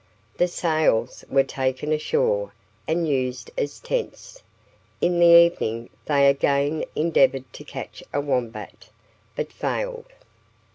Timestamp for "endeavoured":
6.95-7.53